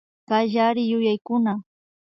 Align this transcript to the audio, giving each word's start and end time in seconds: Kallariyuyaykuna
Kallariyuyaykuna 0.29 1.53